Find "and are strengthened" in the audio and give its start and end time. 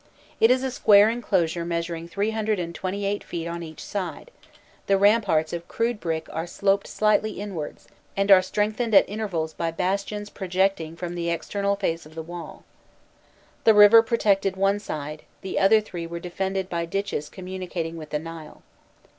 8.17-8.95